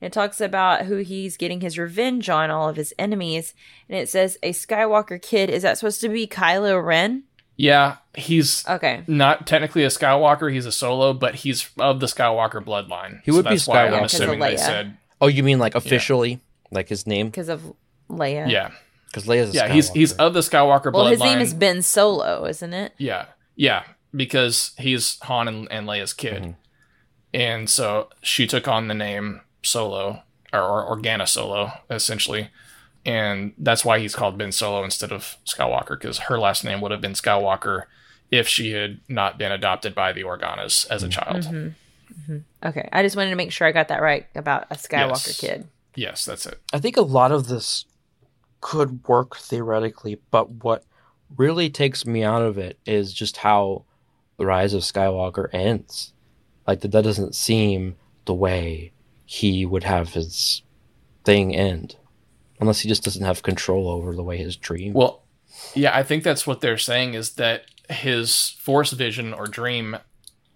It 0.00 0.12
talks 0.12 0.40
about 0.40 0.84
who 0.84 0.96
he's 0.98 1.36
getting 1.38 1.62
his 1.62 1.78
revenge 1.78 2.28
on, 2.28 2.50
all 2.50 2.68
of 2.68 2.76
his 2.76 2.92
enemies. 2.98 3.54
And 3.88 3.98
it 3.98 4.08
says, 4.10 4.36
a 4.42 4.52
Skywalker 4.52 5.20
kid. 5.20 5.48
Is 5.48 5.62
that 5.62 5.78
supposed 5.78 6.00
to 6.02 6.08
be 6.10 6.26
Kylo 6.26 6.84
Ren? 6.84 7.24
yeah, 7.58 7.96
he's 8.14 8.68
Okay. 8.68 9.02
not 9.06 9.46
technically 9.46 9.82
a 9.82 9.88
Skywalker, 9.88 10.52
he's 10.52 10.66
a 10.66 10.72
solo, 10.72 11.14
but 11.14 11.36
he's 11.36 11.70
of 11.78 12.00
the 12.00 12.06
Skywalker 12.06 12.62
bloodline. 12.62 13.22
He 13.24 13.30
would 13.30 13.44
be 13.46 13.52
that's 13.52 13.66
why 13.66 13.86
I'm 13.86 13.92
Skywalker. 13.94 14.04
assuming 14.04 14.38
Because 14.40 14.60
they 14.60 14.66
said, 14.66 14.96
Oh, 15.22 15.26
you 15.28 15.42
mean 15.42 15.58
like 15.58 15.74
officially, 15.74 16.40
like 16.70 16.90
his 16.90 17.06
name? 17.06 17.28
Because 17.28 17.48
of 17.48 17.62
Leia. 18.10 18.50
yeah. 18.50 18.72
Because 19.06 19.24
Leia's 19.24 19.50
a 19.50 19.52
Yeah, 19.54 19.68
he's 19.72 19.88
he's 19.88 20.12
of 20.12 20.34
the 20.34 20.40
Skywalker 20.40 20.92
Well, 20.92 21.06
bloodline. 21.06 21.10
his 21.12 21.20
name 21.20 21.38
is 21.40 21.54
Ben 21.54 21.80
Solo, 21.80 22.44
isn't 22.44 22.74
it? 22.74 22.92
Yeah, 22.98 23.24
yeah, 23.54 23.84
because 24.14 24.72
he's 24.78 25.18
Han 25.22 25.48
and, 25.48 25.68
and 25.70 25.86
Leia's 25.86 26.12
kid, 26.12 26.42
Mm-hmm. 26.42 26.50
and 27.34 27.68
so 27.70 28.08
she 28.22 28.46
took 28.46 28.66
on 28.68 28.88
the 28.88 28.94
name 28.94 29.40
Solo 29.62 30.22
or, 30.52 30.60
or 30.62 30.96
Organa 30.96 31.28
Solo 31.28 31.72
essentially, 31.90 32.48
and 33.04 33.52
that's 33.58 33.84
why 33.84 33.98
he's 33.98 34.14
called 34.14 34.38
Ben 34.38 34.52
Solo 34.52 34.84
instead 34.84 35.12
of 35.12 35.36
Skywalker 35.44 35.98
because 36.00 36.18
her 36.18 36.38
last 36.38 36.64
name 36.64 36.80
would 36.80 36.90
have 36.92 37.00
been 37.00 37.12
Skywalker 37.12 37.84
if 38.30 38.48
she 38.48 38.72
had 38.72 39.00
not 39.08 39.38
been 39.38 39.52
adopted 39.52 39.94
by 39.94 40.12
the 40.12 40.22
Organas 40.22 40.88
as 40.90 41.02
a 41.02 41.08
child. 41.08 41.44
Mm-hmm. 41.44 42.38
Okay. 42.64 42.88
I 42.92 43.02
just 43.02 43.16
wanted 43.16 43.30
to 43.30 43.36
make 43.36 43.52
sure 43.52 43.66
I 43.66 43.72
got 43.72 43.88
that 43.88 44.02
right 44.02 44.26
about 44.34 44.66
a 44.70 44.74
Skywalker 44.74 45.26
Yes. 45.28 45.40
kid. 45.40 45.68
Yes, 45.94 46.24
that's 46.24 46.46
it. 46.46 46.60
I 46.72 46.78
think 46.78 46.96
a 46.96 47.02
lot 47.02 47.30
of 47.32 47.46
this 47.48 47.84
could 48.60 49.06
work 49.06 49.36
theoretically, 49.36 50.18
but 50.30 50.50
what 50.50 50.84
really 51.36 51.70
takes 51.70 52.04
me 52.06 52.22
out 52.24 52.42
of 52.42 52.58
it 52.58 52.78
is 52.86 53.12
just 53.12 53.38
how 53.38 53.84
the 54.38 54.46
rise 54.46 54.74
of 54.74 54.82
Skywalker 54.82 55.48
ends. 55.52 56.12
Like 56.66 56.80
that, 56.80 56.92
that 56.92 57.04
doesn't 57.04 57.34
seem 57.34 57.96
the 58.24 58.34
way 58.34 58.92
he 59.24 59.64
would 59.66 59.84
have 59.84 60.14
his 60.14 60.62
thing 61.24 61.54
end, 61.54 61.96
unless 62.60 62.80
he 62.80 62.88
just 62.88 63.02
doesn't 63.04 63.24
have 63.24 63.42
control 63.42 63.88
over 63.88 64.14
the 64.14 64.22
way 64.22 64.36
his 64.36 64.56
dream. 64.56 64.92
Well, 64.92 65.22
yeah, 65.74 65.96
I 65.96 66.02
think 66.02 66.22
that's 66.24 66.46
what 66.46 66.60
they're 66.60 66.78
saying 66.78 67.14
is 67.14 67.34
that 67.34 67.62
his 67.88 68.50
force 68.60 68.92
vision 68.92 69.32
or 69.32 69.46
dream 69.46 69.96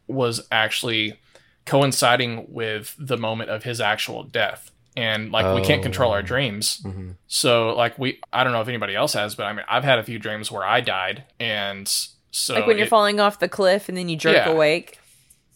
was 0.09 0.47
actually 0.51 1.19
coinciding 1.65 2.47
with 2.49 2.97
the 2.99 3.17
moment 3.17 3.51
of 3.51 3.63
his 3.65 3.81
actual 3.81 4.25
death. 4.25 4.71
And 4.97 5.31
like 5.31 5.55
we 5.55 5.65
can't 5.65 5.83
control 5.83 6.11
our 6.11 6.19
Oh. 6.19 6.23
dreams. 6.23 6.81
Mhm. 6.85 7.15
So 7.29 7.75
like 7.77 7.97
we 7.99 8.19
I 8.33 8.43
don't 8.43 8.53
know 8.53 8.61
if 8.61 8.67
anybody 8.69 8.97
else 8.97 9.13
has, 9.13 9.37
but 9.37 9.45
I 9.47 9.53
mean 9.53 9.65
I've 9.69 9.85
had 9.85 10.01
a 10.01 10.03
few 10.03 10.19
dreams 10.19 10.51
where 10.51 10.65
I 10.65 10.81
died 10.81 11.25
and 11.39 11.91
so 12.31 12.55
like 12.55 12.67
when 12.67 12.77
you're 12.77 12.87
it- 12.87 12.91
falling 12.91 13.21
off 13.21 13.39
the 13.39 13.49
cliff 13.49 13.89
and 13.89 13.97
then 13.99 14.09
you 14.09 14.17
jerk 14.17 14.35
Yeah. 14.37 14.49
awake. 14.51 14.99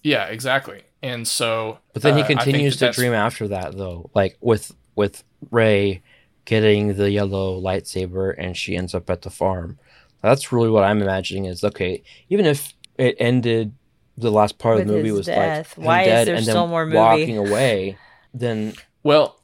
Yeah, 0.02 0.26
exactly. 0.26 0.82
And 1.02 1.26
so 1.28 1.78
But 1.92 2.02
then 2.02 2.16
he 2.16 2.22
uh, 2.22 2.26
continues 2.26 2.78
that 2.80 2.94
to 2.94 3.00
dream 3.00 3.12
after 3.12 3.48
that, 3.48 3.76
though, 3.76 4.10
like 4.14 4.36
with 4.40 4.72
with 4.94 5.22
Rey 5.50 6.02
getting 6.44 6.94
the 6.96 7.10
yellow 7.10 7.60
lightsaber, 7.60 8.34
and 8.36 8.56
she 8.56 8.76
ends 8.76 8.94
up 8.94 9.08
at 9.10 9.22
the 9.22 9.30
farm. 9.30 9.78
That's 10.22 10.52
really 10.52 10.70
what 10.70 10.84
I'm 10.84 11.00
imagining. 11.02 11.44
Is 11.46 11.62
okay, 11.64 12.02
even 12.28 12.46
if 12.46 12.72
it 12.98 13.16
ended, 13.18 13.74
the 14.16 14.30
last 14.30 14.58
part 14.58 14.80
of 14.80 14.86
the 14.86 14.92
movie 14.92 15.10
was 15.10 15.26
death. 15.26 15.76
like 15.76 15.78
him 15.78 15.84
Why 15.84 16.02
is 16.02 16.26
there 16.26 16.34
and 16.36 16.44
still 16.44 16.62
then 16.62 16.70
more 16.70 16.84
movie? 16.86 16.96
walking 16.96 17.38
away. 17.38 17.98
Then 18.32 18.74
Well, 19.02 19.40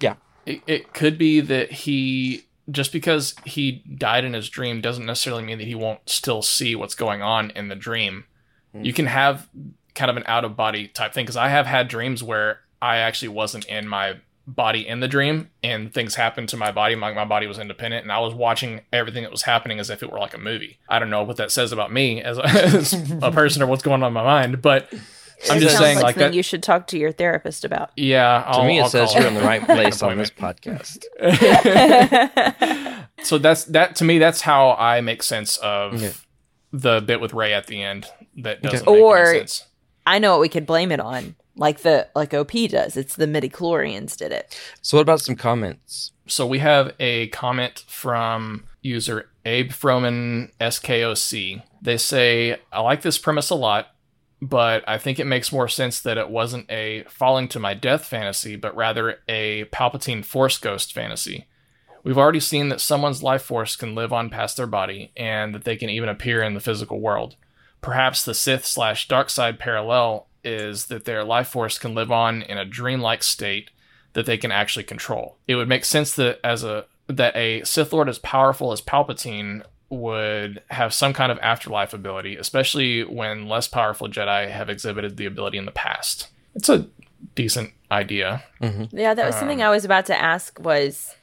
Yeah. 0.00 0.14
It, 0.46 0.62
it 0.66 0.92
could 0.92 1.16
be 1.18 1.40
that 1.40 1.70
he 1.72 2.44
just 2.72 2.92
because 2.92 3.34
he 3.44 3.84
died 3.96 4.24
in 4.24 4.32
his 4.32 4.48
dream 4.48 4.80
doesn't 4.80 5.06
necessarily 5.06 5.44
mean 5.44 5.58
that 5.58 5.66
he 5.66 5.74
won't 5.74 6.08
still 6.08 6.42
see 6.42 6.74
what's 6.74 6.94
going 6.94 7.22
on 7.22 7.50
in 7.50 7.68
the 7.68 7.76
dream. 7.76 8.24
Hmm. 8.72 8.84
You 8.84 8.92
can 8.92 9.06
have 9.06 9.48
kind 9.94 10.10
of 10.10 10.16
an 10.16 10.24
out 10.26 10.44
of 10.44 10.56
body 10.56 10.88
type 10.88 11.12
thing 11.12 11.24
because 11.24 11.36
I 11.36 11.48
have 11.48 11.66
had 11.66 11.88
dreams 11.88 12.22
where 12.22 12.60
I 12.80 12.96
actually 12.96 13.28
wasn't 13.28 13.66
in 13.66 13.86
my 13.86 14.16
body 14.46 14.86
in 14.86 15.00
the 15.00 15.06
dream 15.06 15.50
and 15.62 15.94
things 15.94 16.16
happened 16.16 16.48
to 16.48 16.56
my 16.56 16.72
body 16.72 16.96
like 16.96 17.14
my 17.14 17.24
body 17.24 17.46
was 17.46 17.60
independent 17.60 18.02
and 18.02 18.10
i 18.10 18.18
was 18.18 18.34
watching 18.34 18.80
everything 18.92 19.22
that 19.22 19.30
was 19.30 19.42
happening 19.42 19.78
as 19.78 19.88
if 19.88 20.02
it 20.02 20.10
were 20.10 20.18
like 20.18 20.34
a 20.34 20.38
movie 20.38 20.78
i 20.88 20.98
don't 20.98 21.10
know 21.10 21.22
what 21.22 21.36
that 21.36 21.52
says 21.52 21.70
about 21.70 21.92
me 21.92 22.20
as 22.20 22.38
a, 22.38 22.44
as 22.46 22.92
a 23.22 23.30
person 23.30 23.62
or 23.62 23.66
what's 23.66 23.84
going 23.84 24.02
on 24.02 24.08
in 24.08 24.12
my 24.12 24.24
mind 24.24 24.60
but 24.60 24.92
i'm 25.50 25.60
just 25.60 25.76
saying 25.78 25.96
like 25.96 26.04
like 26.04 26.14
something 26.14 26.30
that 26.30 26.36
you 26.36 26.42
should 26.42 26.62
talk 26.62 26.86
to 26.88 26.98
your 26.98 27.12
therapist 27.12 27.64
about. 27.64 27.90
yeah 27.96 28.42
to 28.42 28.48
I'll, 28.48 28.64
me, 28.66 28.78
it 28.78 28.82
I'll 28.82 28.88
says 28.88 29.14
you're 29.14 29.26
in 29.26 29.34
the 29.34 29.40
right 29.42 29.62
place 29.64 30.02
on 30.02 30.16
this 30.18 30.30
podcast. 30.30 31.04
so 33.22 33.38
that's 33.38 33.64
that 33.64 33.96
to 33.96 34.04
me 34.04 34.18
that's 34.18 34.40
how 34.42 34.72
i 34.72 35.00
make 35.00 35.22
sense 35.22 35.56
of 35.58 35.94
Okay. 35.94 36.12
the 36.72 37.00
bit 37.00 37.20
with 37.20 37.34
Rey 37.34 37.52
at 37.52 37.66
the 37.66 37.82
end 37.82 38.06
that 38.38 38.62
doesn't 38.62 38.86
Okay. 38.86 38.92
make 38.96 39.02
Or- 39.02 39.26
any 39.26 39.38
sense 39.40 39.64
I 40.04 40.18
know 40.18 40.32
what 40.32 40.40
we 40.40 40.48
could 40.48 40.66
blame 40.66 40.90
it 40.90 40.98
on. 40.98 41.36
Like 41.54 41.82
the 41.82 42.08
like 42.16 42.34
OP 42.34 42.50
does. 42.68 42.96
It's 42.96 43.14
the 43.14 43.28
midi 43.28 43.48
chlorians 43.48 44.16
did 44.16 44.32
it. 44.32 44.58
So, 44.80 44.96
what 44.96 45.02
about 45.02 45.20
some 45.20 45.36
comments? 45.36 46.10
So 46.26 46.44
we 46.44 46.58
have 46.58 46.92
a 46.98 47.28
comment 47.28 47.84
from 47.86 48.64
user 48.80 49.30
Abe 49.44 49.70
Froman 49.70 50.50
SKOC. 50.60 51.62
They 51.80 51.96
say, 51.98 52.56
I 52.72 52.80
like 52.80 53.02
this 53.02 53.16
premise 53.16 53.48
a 53.50 53.54
lot, 53.54 53.91
but 54.42 54.82
I 54.88 54.98
think 54.98 55.20
it 55.20 55.24
makes 55.24 55.52
more 55.52 55.68
sense 55.68 56.00
that 56.00 56.18
it 56.18 56.28
wasn't 56.28 56.68
a 56.68 57.04
falling 57.04 57.46
to 57.48 57.60
my 57.60 57.74
death 57.74 58.04
fantasy, 58.04 58.56
but 58.56 58.74
rather 58.74 59.20
a 59.28 59.66
Palpatine 59.66 60.24
Force 60.24 60.58
Ghost 60.58 60.92
fantasy. 60.92 61.46
We've 62.02 62.18
already 62.18 62.40
seen 62.40 62.68
that 62.68 62.80
someone's 62.80 63.22
life 63.22 63.42
force 63.42 63.76
can 63.76 63.94
live 63.94 64.12
on 64.12 64.30
past 64.30 64.56
their 64.56 64.66
body, 64.66 65.12
and 65.16 65.54
that 65.54 65.62
they 65.62 65.76
can 65.76 65.88
even 65.88 66.08
appear 66.08 66.42
in 66.42 66.54
the 66.54 66.60
physical 66.60 66.98
world. 66.98 67.36
Perhaps 67.80 68.24
the 68.24 68.34
Sith 68.34 68.66
slash 68.66 69.06
dark 69.06 69.30
side 69.30 69.60
parallel 69.60 70.26
is 70.42 70.86
that 70.86 71.04
their 71.04 71.22
life 71.22 71.48
force 71.48 71.78
can 71.78 71.94
live 71.94 72.10
on 72.10 72.42
in 72.42 72.58
a 72.58 72.64
dreamlike 72.64 73.22
state 73.22 73.70
that 74.14 74.26
they 74.26 74.36
can 74.36 74.50
actually 74.50 74.82
control. 74.82 75.36
It 75.46 75.54
would 75.54 75.68
make 75.68 75.84
sense 75.84 76.14
that 76.14 76.40
as 76.42 76.64
a 76.64 76.86
that 77.06 77.36
a 77.36 77.62
Sith 77.62 77.92
Lord 77.92 78.08
as 78.08 78.18
powerful 78.18 78.72
as 78.72 78.80
Palpatine 78.80 79.62
would 79.92 80.62
have 80.70 80.94
some 80.94 81.12
kind 81.12 81.30
of 81.30 81.38
afterlife 81.40 81.92
ability, 81.92 82.36
especially 82.36 83.04
when 83.04 83.46
less 83.46 83.68
powerful 83.68 84.08
Jedi 84.08 84.50
have 84.50 84.70
exhibited 84.70 85.18
the 85.18 85.26
ability 85.26 85.58
in 85.58 85.66
the 85.66 85.72
past. 85.72 86.28
It's 86.54 86.70
a 86.70 86.88
decent 87.34 87.72
idea. 87.90 88.42
Yeah, 88.90 89.14
that 89.14 89.26
was 89.26 89.36
something 89.36 89.60
Um, 89.60 89.68
I 89.68 89.70
was 89.70 89.84
about 89.84 90.06
to 90.06 90.18
ask 90.18 90.58
was 90.58 91.14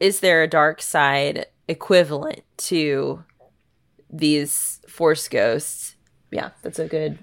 is 0.00 0.20
there 0.20 0.42
a 0.42 0.48
dark 0.48 0.82
side 0.82 1.46
equivalent 1.68 2.42
to 2.58 3.24
these 4.10 4.80
force 4.88 5.28
ghosts? 5.28 5.94
Yeah, 6.30 6.50
that's 6.62 6.78
a 6.78 6.86
good 6.86 7.18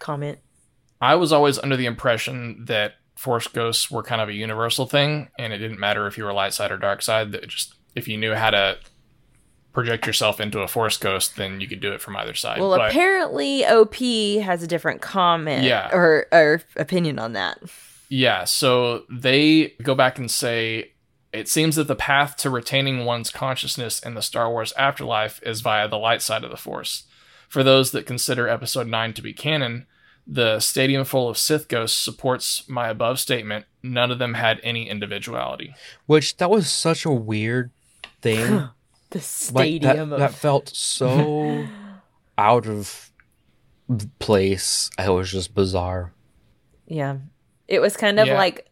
comment. 0.00 0.38
I 1.00 1.14
was 1.14 1.32
always 1.32 1.58
under 1.58 1.76
the 1.76 1.86
impression 1.86 2.64
that 2.66 2.94
Force 3.16 3.46
ghosts 3.46 3.90
were 3.90 4.02
kind 4.02 4.20
of 4.20 4.28
a 4.28 4.32
universal 4.32 4.86
thing, 4.86 5.28
and 5.38 5.52
it 5.52 5.58
didn't 5.58 5.78
matter 5.78 6.06
if 6.06 6.18
you 6.18 6.24
were 6.24 6.32
light 6.32 6.52
side 6.52 6.72
or 6.72 6.76
dark 6.76 7.00
side. 7.00 7.30
That 7.30 7.46
just 7.46 7.74
if 7.94 8.08
you 8.08 8.16
knew 8.16 8.34
how 8.34 8.50
to 8.50 8.78
project 9.74 10.06
yourself 10.06 10.40
into 10.40 10.60
a 10.60 10.68
Force 10.68 10.96
ghost, 10.96 11.36
then 11.36 11.60
you 11.60 11.66
could 11.68 11.80
do 11.80 11.92
it 11.92 12.00
from 12.00 12.16
either 12.16 12.32
side. 12.34 12.60
Well, 12.60 12.70
But- 12.76 12.90
apparently 12.90 13.66
OP 13.66 14.38
has 14.38 14.62
a 14.62 14.66
different 14.66 15.02
comment 15.02 15.64
Yeah. 15.64 15.90
or 15.92 16.26
or 16.32 16.62
opinion 16.76 17.18
on 17.18 17.32
that. 17.34 17.58
Yeah, 18.08 18.44
so 18.44 19.04
they 19.10 19.74
go 19.82 19.94
back 19.94 20.18
and 20.18 20.30
say 20.30 20.92
it 21.32 21.48
seems 21.48 21.74
that 21.74 21.88
the 21.88 21.96
path 21.96 22.36
to 22.36 22.48
retaining 22.50 23.04
one's 23.04 23.30
consciousness 23.30 23.98
in 23.98 24.14
the 24.14 24.22
Star 24.22 24.48
Wars 24.48 24.72
afterlife 24.78 25.40
is 25.42 25.60
via 25.62 25.88
the 25.88 25.98
light 25.98 26.22
side 26.22 26.44
of 26.44 26.50
the 26.52 26.56
Force. 26.56 27.04
For 27.48 27.64
those 27.64 27.90
that 27.90 28.06
consider 28.06 28.48
Episode 28.48 28.86
9 28.86 29.12
to 29.14 29.22
be 29.22 29.32
canon, 29.32 29.86
the 30.26 30.60
stadium 30.60 31.04
full 31.04 31.28
of 31.28 31.36
Sith 31.36 31.66
ghosts 31.66 31.98
supports 31.98 32.62
my 32.68 32.88
above 32.88 33.18
statement. 33.18 33.64
None 33.82 34.12
of 34.12 34.18
them 34.20 34.34
had 34.34 34.60
any 34.62 34.88
individuality. 34.88 35.74
Which 36.06 36.36
that 36.36 36.50
was 36.50 36.70
such 36.70 37.04
a 37.04 37.10
weird 37.10 37.72
thing. 38.22 38.68
The 39.14 39.18
like 39.54 39.66
stadium 39.66 40.10
that, 40.10 40.14
of 40.14 40.18
that 40.18 40.34
felt 40.34 40.68
so 40.70 41.64
out 42.38 42.66
of 42.66 43.12
place. 44.18 44.90
It 44.98 45.08
was 45.08 45.30
just 45.30 45.54
bizarre. 45.54 46.12
Yeah. 46.86 47.18
It 47.68 47.80
was 47.80 47.96
kind 47.96 48.18
of 48.18 48.26
Yeah. 48.26 48.36
like 48.36 48.68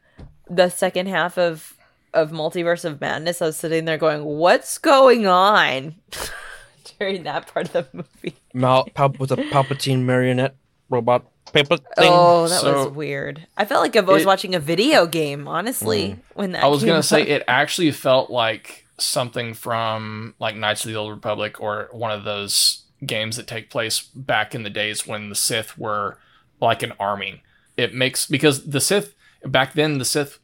the 0.50 0.68
second 0.68 1.06
half 1.06 1.38
of 1.38 1.74
of 2.12 2.30
Multiverse 2.32 2.84
of 2.84 3.00
Madness. 3.00 3.40
I 3.40 3.46
was 3.46 3.56
sitting 3.56 3.84
there 3.84 3.98
going, 3.98 4.24
"What's 4.24 4.78
going 4.78 5.26
on?" 5.28 5.94
during 6.98 7.22
that 7.22 7.46
part 7.46 7.66
of 7.66 7.72
the 7.72 7.86
movie. 7.92 8.36
Mal- 8.52 8.88
Pal- 8.94 9.14
with 9.18 9.30
a 9.30 9.36
Palpatine 9.36 10.02
marionette 10.02 10.56
robot 10.90 11.24
paper 11.52 11.76
oh, 11.96 12.00
thing. 12.00 12.10
Oh, 12.12 12.48
that 12.48 12.60
So- 12.60 12.84
was 12.86 12.94
weird. 12.94 13.46
I 13.56 13.64
felt 13.64 13.80
like 13.82 13.96
I 13.96 14.00
was 14.00 14.22
It- 14.22 14.26
watching 14.26 14.54
a 14.56 14.60
video 14.60 15.06
game, 15.06 15.46
honestly, 15.46 16.10
mm. 16.10 16.18
when 16.34 16.52
that 16.52 16.64
I 16.64 16.66
was 16.66 16.82
gonna 16.84 17.02
say 17.02 17.22
it 17.22 17.44
actually 17.46 17.92
felt 17.92 18.28
like 18.28 18.81
something 18.98 19.54
from 19.54 20.34
like 20.38 20.56
Knights 20.56 20.84
of 20.84 20.90
the 20.90 20.96
Old 20.96 21.10
Republic 21.10 21.60
or 21.60 21.88
one 21.92 22.10
of 22.10 22.24
those 22.24 22.82
games 23.04 23.36
that 23.36 23.46
take 23.46 23.70
place 23.70 24.00
back 24.00 24.54
in 24.54 24.62
the 24.62 24.70
days 24.70 25.06
when 25.06 25.28
the 25.28 25.34
Sith 25.34 25.76
were 25.76 26.18
like 26.60 26.82
an 26.82 26.92
army. 27.00 27.42
It 27.76 27.94
makes 27.94 28.26
because 28.26 28.66
the 28.66 28.80
Sith 28.80 29.14
back 29.44 29.74
then 29.74 29.98
the 29.98 30.04
Sith 30.04 30.38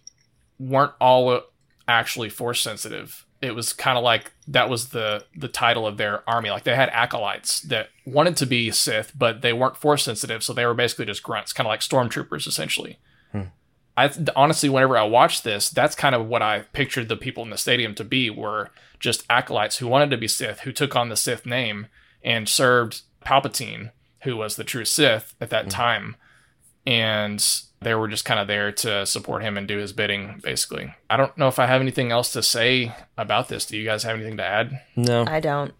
weren't 0.58 0.92
all 1.00 1.42
actually 1.86 2.28
force 2.28 2.60
sensitive. 2.60 3.24
It 3.40 3.54
was 3.54 3.72
kind 3.72 3.96
of 3.96 4.02
like 4.02 4.32
that 4.48 4.68
was 4.68 4.88
the 4.88 5.24
the 5.36 5.48
title 5.48 5.86
of 5.86 5.96
their 5.96 6.28
army. 6.28 6.50
Like 6.50 6.64
they 6.64 6.74
had 6.74 6.88
acolytes 6.88 7.60
that 7.60 7.90
wanted 8.04 8.36
to 8.38 8.46
be 8.46 8.70
Sith, 8.70 9.12
but 9.16 9.42
they 9.42 9.52
weren't 9.52 9.76
force 9.76 10.04
sensitive, 10.04 10.42
so 10.42 10.52
they 10.52 10.66
were 10.66 10.74
basically 10.74 11.06
just 11.06 11.22
grunts, 11.22 11.52
kind 11.52 11.66
of 11.66 11.70
like 11.70 11.80
stormtroopers 11.80 12.48
essentially. 12.48 12.98
I 13.98 14.12
honestly, 14.36 14.68
whenever 14.68 14.96
I 14.96 15.02
watched 15.02 15.42
this, 15.42 15.68
that's 15.68 15.96
kind 15.96 16.14
of 16.14 16.28
what 16.28 16.40
I 16.40 16.60
pictured 16.72 17.08
the 17.08 17.16
people 17.16 17.42
in 17.42 17.50
the 17.50 17.58
stadium 17.58 17.96
to 17.96 18.04
be 18.04 18.30
were 18.30 18.70
just 19.00 19.24
acolytes 19.28 19.78
who 19.78 19.88
wanted 19.88 20.10
to 20.10 20.16
be 20.16 20.28
Sith, 20.28 20.60
who 20.60 20.70
took 20.70 20.94
on 20.94 21.08
the 21.08 21.16
Sith 21.16 21.44
name 21.44 21.88
and 22.22 22.48
served 22.48 23.02
Palpatine, 23.26 23.90
who 24.22 24.36
was 24.36 24.54
the 24.54 24.62
true 24.62 24.84
Sith 24.84 25.34
at 25.40 25.50
that 25.50 25.64
hmm. 25.64 25.70
time, 25.70 26.16
and 26.86 27.44
they 27.80 27.92
were 27.92 28.06
just 28.06 28.24
kind 28.24 28.38
of 28.38 28.46
there 28.46 28.70
to 28.70 29.04
support 29.04 29.42
him 29.42 29.58
and 29.58 29.66
do 29.66 29.78
his 29.78 29.92
bidding, 29.92 30.40
basically. 30.44 30.94
I 31.10 31.16
don't 31.16 31.36
know 31.36 31.48
if 31.48 31.58
I 31.58 31.66
have 31.66 31.80
anything 31.80 32.12
else 32.12 32.32
to 32.34 32.42
say 32.42 32.94
about 33.16 33.48
this. 33.48 33.66
Do 33.66 33.76
you 33.76 33.84
guys 33.84 34.04
have 34.04 34.14
anything 34.14 34.36
to 34.36 34.44
add? 34.44 34.80
No. 34.94 35.24
I 35.26 35.40
don't. 35.40 35.74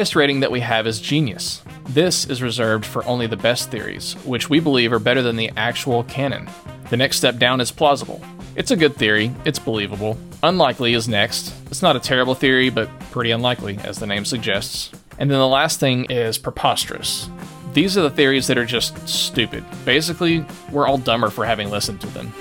Highest 0.00 0.16
rating 0.16 0.40
that 0.40 0.50
we 0.50 0.60
have 0.60 0.86
is 0.86 0.98
genius. 0.98 1.60
This 1.90 2.24
is 2.24 2.40
reserved 2.40 2.86
for 2.86 3.04
only 3.04 3.26
the 3.26 3.36
best 3.36 3.70
theories, 3.70 4.14
which 4.24 4.48
we 4.48 4.58
believe 4.58 4.94
are 4.94 4.98
better 4.98 5.20
than 5.20 5.36
the 5.36 5.50
actual 5.58 6.04
canon. 6.04 6.48
The 6.88 6.96
next 6.96 7.18
step 7.18 7.36
down 7.36 7.60
is 7.60 7.70
plausible. 7.70 8.18
It's 8.56 8.70
a 8.70 8.78
good 8.78 8.96
theory, 8.96 9.30
it's 9.44 9.58
believable. 9.58 10.16
Unlikely 10.42 10.94
is 10.94 11.06
next. 11.06 11.52
It's 11.66 11.82
not 11.82 11.96
a 11.96 12.00
terrible 12.00 12.34
theory, 12.34 12.70
but 12.70 12.88
pretty 13.10 13.30
unlikely, 13.30 13.76
as 13.84 13.98
the 13.98 14.06
name 14.06 14.24
suggests. 14.24 14.90
And 15.18 15.30
then 15.30 15.38
the 15.38 15.46
last 15.46 15.80
thing 15.80 16.06
is 16.06 16.38
preposterous. 16.38 17.28
These 17.74 17.98
are 17.98 18.02
the 18.02 18.08
theories 18.08 18.46
that 18.46 18.56
are 18.56 18.64
just 18.64 19.06
stupid. 19.06 19.62
Basically, 19.84 20.46
we're 20.72 20.88
all 20.88 20.96
dumber 20.96 21.28
for 21.28 21.44
having 21.44 21.68
listened 21.68 22.00
to 22.00 22.06
them. 22.06 22.32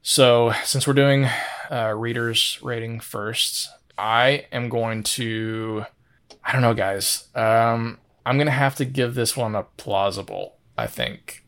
So, 0.00 0.54
since 0.64 0.86
we're 0.86 0.94
doing 0.94 1.28
uh, 1.70 1.92
readers 1.94 2.58
rating 2.62 3.00
first, 3.00 3.68
I 3.98 4.46
am 4.50 4.70
going 4.70 5.02
to. 5.02 5.84
I 6.44 6.52
don't 6.52 6.62
know, 6.62 6.74
guys. 6.74 7.28
Um, 7.34 7.98
I'm 8.26 8.38
gonna 8.38 8.50
have 8.50 8.76
to 8.76 8.84
give 8.84 9.14
this 9.14 9.36
one 9.36 9.54
a 9.54 9.64
plausible. 9.76 10.56
I 10.76 10.86
think 10.86 11.44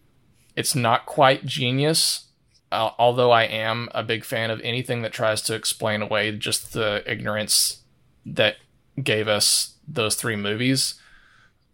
it's 0.56 0.74
not 0.74 1.06
quite 1.06 1.46
genius, 1.46 2.28
uh, 2.70 2.90
although 2.98 3.30
I 3.30 3.44
am 3.44 3.88
a 3.92 4.02
big 4.02 4.24
fan 4.24 4.50
of 4.50 4.60
anything 4.62 5.02
that 5.02 5.12
tries 5.12 5.42
to 5.42 5.54
explain 5.54 6.02
away 6.02 6.32
just 6.32 6.72
the 6.72 7.02
ignorance 7.06 7.82
that 8.26 8.56
gave 9.02 9.28
us 9.28 9.76
those 9.86 10.14
three 10.14 10.36
movies. 10.36 10.94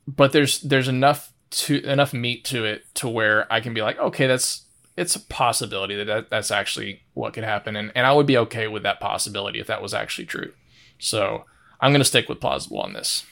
But 0.06 0.32
there's 0.32 0.60
there's 0.60 0.88
enough 0.88 1.32
to 1.50 1.82
enough 1.84 2.12
meat 2.12 2.44
to 2.46 2.64
it 2.64 2.84
to 2.94 3.08
where 3.08 3.52
I 3.52 3.60
can 3.60 3.74
be 3.74 3.82
like, 3.82 3.98
okay, 3.98 4.26
that's 4.26 4.64
it's 4.96 5.16
a 5.16 5.20
possibility 5.20 5.96
that, 5.96 6.06
that 6.06 6.30
that's 6.30 6.50
actually 6.50 7.02
what 7.14 7.32
could 7.32 7.44
happen, 7.44 7.76
and 7.76 7.92
and 7.94 8.06
I 8.06 8.12
would 8.12 8.26
be 8.26 8.38
okay 8.38 8.68
with 8.68 8.82
that 8.82 9.00
possibility 9.00 9.60
if 9.60 9.66
that 9.66 9.82
was 9.82 9.94
actually 9.94 10.26
true. 10.26 10.52
So 10.98 11.44
I'm 11.80 11.92
gonna 11.92 12.04
stick 12.04 12.28
with 12.28 12.40
plausible 12.40 12.80
on 12.80 12.92
this. 12.92 13.24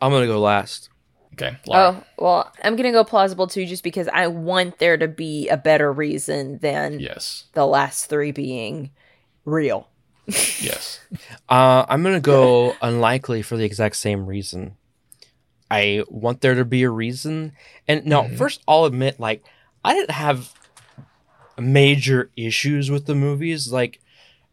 I'm 0.00 0.10
gonna 0.12 0.26
go 0.26 0.40
last. 0.40 0.88
Okay. 1.34 1.56
Laura. 1.66 1.96
Oh, 1.96 2.04
well, 2.22 2.52
I'm 2.62 2.76
going 2.76 2.84
to 2.84 2.92
go 2.92 3.04
plausible 3.04 3.46
too, 3.46 3.64
just 3.64 3.82
because 3.82 4.06
I 4.06 4.26
want 4.26 4.78
there 4.78 4.98
to 4.98 5.08
be 5.08 5.48
a 5.48 5.56
better 5.56 5.90
reason 5.90 6.58
than 6.58 7.00
Yes. 7.00 7.44
the 7.54 7.64
last 7.66 8.10
three 8.10 8.32
being 8.32 8.90
real. 9.46 9.88
yes. 10.26 11.00
Uh, 11.48 11.86
I'm 11.88 12.02
gonna 12.02 12.20
go 12.20 12.76
unlikely 12.82 13.40
for 13.40 13.56
the 13.56 13.64
exact 13.64 13.96
same 13.96 14.26
reason. 14.26 14.76
I 15.70 16.04
want 16.08 16.42
there 16.42 16.54
to 16.54 16.66
be 16.66 16.82
a 16.82 16.90
reason, 16.90 17.52
and 17.88 18.04
no. 18.04 18.24
Mhm. 18.24 18.36
First, 18.36 18.60
I'll 18.68 18.84
admit, 18.84 19.18
like, 19.18 19.42
I 19.82 19.94
didn't 19.94 20.10
have 20.10 20.52
major 21.58 22.30
issues 22.36 22.90
with 22.90 23.06
the 23.06 23.14
movies. 23.14 23.72
Like, 23.72 24.00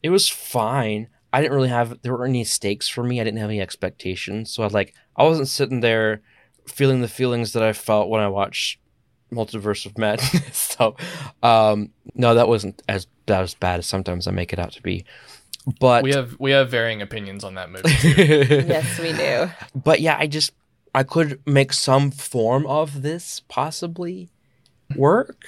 it 0.02 0.10
was 0.12 0.30
fine. 0.30 1.08
I 1.32 1.42
didn't 1.42 1.56
really 1.56 1.70
have 1.70 2.02
there 2.02 2.14
were 2.14 2.26
any 2.26 2.44
stakes 2.44 2.88
for 2.88 3.04
me. 3.04 3.22
I 3.22 3.24
didn't 3.24 3.40
have 3.40 3.50
any 3.50 3.62
expectations, 3.62 4.52
so 4.52 4.64
I 4.64 4.68
like 4.68 4.94
I 5.16 5.24
wasn't 5.24 5.48
sitting 5.48 5.82
there 5.82 6.22
feeling 6.68 7.02
the 7.02 7.08
feelings 7.08 7.54
that 7.54 7.64
I 7.64 7.74
felt 7.74 8.10
when 8.10 8.22
I 8.22 8.28
watched 8.28 8.80
Multiverse 9.32 9.86
of 9.86 9.98
Madness. 9.98 10.56
so, 10.58 10.96
um, 11.44 11.92
no, 12.16 12.36
that 12.36 12.48
wasn't 12.48 12.82
as 12.88 13.08
that 13.28 13.42
was 13.42 13.54
bad 13.54 13.80
as 13.80 13.86
sometimes 13.86 14.28
I 14.28 14.32
make 14.32 14.54
it 14.54 14.60
out 14.60 14.72
to 14.74 14.82
be. 14.82 15.06
But 15.80 16.04
We 16.04 16.14
have 16.14 16.36
we 16.40 16.52
have 16.52 16.72
varying 16.72 17.02
opinions 17.02 17.44
on 17.44 17.56
that 17.56 17.70
movie. 17.70 17.90
yes, 18.04 19.00
we 19.00 19.14
do. 19.14 19.50
but 19.76 20.00
yeah, 20.00 20.18
I 20.20 20.28
just 20.28 20.52
I 20.96 21.04
could 21.04 21.40
make 21.46 21.74
some 21.74 22.10
form 22.12 22.66
of 22.66 23.04
this 23.04 23.42
possibly 23.48 24.30
work, 24.96 25.46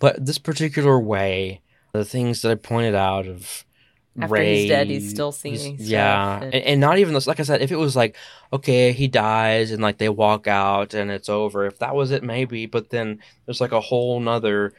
but 0.00 0.24
this 0.24 0.38
particular 0.38 0.98
way, 0.98 1.60
the 1.92 2.04
things 2.04 2.42
that 2.42 2.50
I 2.50 2.56
pointed 2.56 2.94
out 2.96 3.26
of 3.28 3.64
After 4.20 4.32
Rey, 4.34 4.60
he's 4.60 4.68
dead, 4.68 4.86
he's 4.88 5.10
still 5.10 5.32
seeing 5.32 5.76
stuff 5.76 5.88
yeah, 5.88 6.36
and- 6.36 6.54
and, 6.54 6.64
and 6.64 6.80
not 6.80 6.98
even. 6.98 7.14
Like 7.26 7.40
I 7.40 7.42
said, 7.42 7.62
if 7.62 7.72
it 7.72 7.76
was 7.76 7.96
like 7.96 8.16
okay, 8.52 8.92
he 8.92 9.08
dies 9.08 9.72
and 9.72 9.82
like 9.82 9.98
they 9.98 10.08
walk 10.08 10.46
out 10.46 10.94
and 10.94 11.10
it's 11.10 11.28
over. 11.28 11.66
If 11.66 11.80
that 11.80 11.96
was 11.96 12.12
it, 12.12 12.22
maybe. 12.22 12.66
But 12.66 12.90
then 12.90 13.18
there's 13.46 13.60
like 13.60 13.72
a 13.72 13.80
whole 13.80 14.20
nother 14.20 14.72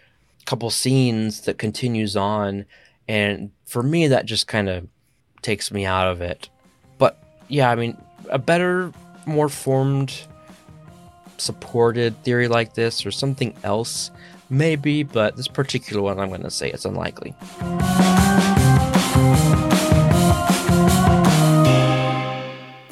couple 0.46 0.70
scenes 0.70 1.42
that 1.42 1.58
continues 1.58 2.16
on, 2.16 2.66
and 3.10 3.52
for 3.66 3.84
me, 3.84 4.08
that 4.08 4.26
just 4.26 4.48
kind 4.48 4.70
of 4.70 4.88
takes 5.42 5.72
me 5.72 5.86
out 5.86 6.08
of 6.08 6.22
it. 6.22 6.48
But 6.98 7.22
yeah, 7.50 7.70
I 7.70 7.76
mean, 7.76 7.98
a 8.30 8.40
better, 8.40 8.94
more 9.26 9.50
formed, 9.50 10.14
supported 11.38 12.24
theory 12.24 12.48
like 12.48 12.74
this 12.74 13.06
or 13.06 13.12
something 13.12 13.54
else, 13.64 14.12
maybe. 14.50 15.04
But 15.04 15.36
this 15.36 15.48
particular 15.50 16.02
one, 16.02 16.20
I'm 16.20 16.30
going 16.30 16.44
to 16.44 16.52
say 16.52 16.72
it's 16.72 16.86
unlikely. 16.86 17.34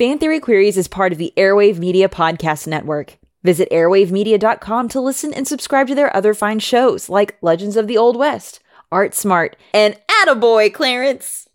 Fan 0.03 0.19
Theory 0.19 0.41
Queries 0.41 0.75
is 0.75 0.89
part 0.89 1.13
of 1.13 1.17
the 1.17 1.31
Airwave 1.37 1.77
Media 1.77 2.09
Podcast 2.09 2.67
Network. 2.67 3.17
Visit 3.41 3.69
airwavemedia.com 3.71 4.89
to 4.89 4.99
listen 4.99 5.33
and 5.33 5.47
subscribe 5.47 5.87
to 5.87 5.95
their 5.95 6.13
other 6.13 6.33
fine 6.33 6.59
shows 6.59 7.07
like 7.07 7.37
Legends 7.41 7.77
of 7.77 7.87
the 7.87 7.97
Old 7.97 8.17
West, 8.17 8.59
Art 8.91 9.13
Smart, 9.13 9.55
and 9.73 9.97
Attaboy, 10.09 10.73
Clarence! 10.73 11.47